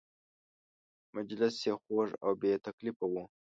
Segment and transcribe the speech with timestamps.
[1.15, 3.13] مجلس یې خوږ او بې تکلفه و.